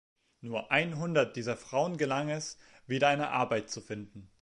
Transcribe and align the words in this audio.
Nur 0.39 0.71
einhundert 0.71 1.35
dieser 1.35 1.55
Frauen 1.55 1.95
gelang 1.97 2.27
es, 2.31 2.57
wieder 2.87 3.09
eine 3.09 3.29
Arbeit 3.29 3.69
zu 3.69 3.81
finden. 3.81 4.31